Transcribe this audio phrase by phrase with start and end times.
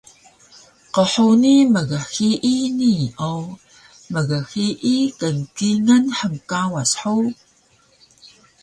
[0.93, 3.31] Qhuni mghiyi nii o
[4.13, 7.25] mghiyi kngkingal hngkawas hug?